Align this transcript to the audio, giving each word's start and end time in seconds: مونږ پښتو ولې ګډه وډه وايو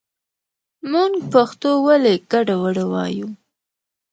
مونږ 0.91 1.13
پښتو 1.31 1.69
ولې 1.85 2.13
ګډه 2.31 2.55
وډه 2.61 2.85
وايو 2.93 3.27